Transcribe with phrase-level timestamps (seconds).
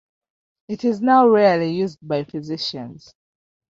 [0.67, 3.13] It is now rarely used by physicians.